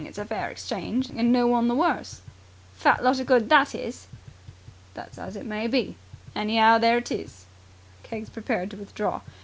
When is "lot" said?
3.03-3.19